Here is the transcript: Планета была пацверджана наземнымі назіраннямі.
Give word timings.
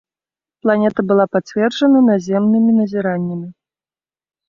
Планета 0.63 1.01
была 1.11 1.25
пацверджана 1.37 1.99
наземнымі 2.09 2.71
назіраннямі. 2.83 3.47